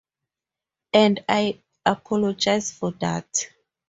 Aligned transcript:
And 0.93 1.23
I 1.29 1.61
apologize 1.85 2.71
for 2.71 2.89
that. 3.01 3.47